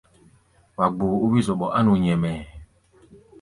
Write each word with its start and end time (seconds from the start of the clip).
Wa 0.77 0.85
gboo 0.93 1.17
ó 1.23 1.25
wí-zɔɓɔ 1.31 1.67
á 1.77 1.79
nu 1.85 1.93
nyɛmɛɛ. 2.03 2.39